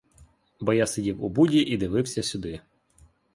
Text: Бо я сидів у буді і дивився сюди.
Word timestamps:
Бо 0.59 0.73
я 0.73 0.87
сидів 0.87 1.23
у 1.23 1.29
буді 1.29 1.57
і 1.59 1.77
дивився 1.77 2.23
сюди. 2.23 2.59